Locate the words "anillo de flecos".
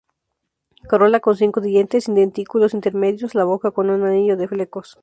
4.03-4.97